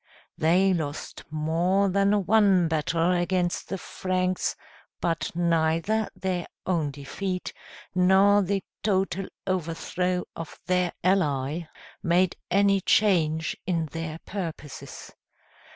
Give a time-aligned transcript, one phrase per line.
[0.35, 4.55] They lost more than one battle against the Franks,
[4.99, 7.53] but neither their own defeat,
[7.93, 11.67] nor the total overthrow of their ally,
[12.01, 15.13] made any change in their purposes.